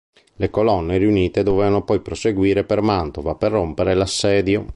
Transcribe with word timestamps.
Le 0.37 0.49
colonne 0.49 0.97
riunite 0.97 1.43
dovevano 1.43 1.83
poi 1.83 1.99
proseguire 1.99 2.63
per 2.63 2.81
Mantova 2.81 3.35
per 3.35 3.51
rompere 3.51 3.93
l'assedio. 3.93 4.65